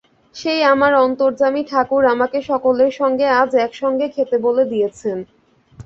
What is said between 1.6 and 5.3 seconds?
ঠাকুর আমাকে সকলের সঙ্গে আজ একসঙ্গে খেতে বলে দিয়েছেন।